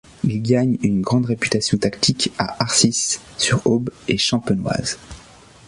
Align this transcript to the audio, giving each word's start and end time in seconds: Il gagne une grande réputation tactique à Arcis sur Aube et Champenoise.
Il 0.23 0.41
gagne 0.41 0.79
une 0.81 1.03
grande 1.03 1.27
réputation 1.27 1.77
tactique 1.77 2.31
à 2.39 2.55
Arcis 2.63 3.19
sur 3.37 3.67
Aube 3.67 3.91
et 4.07 4.17
Champenoise. 4.17 4.97